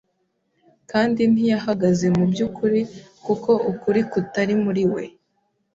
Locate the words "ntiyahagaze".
1.33-2.05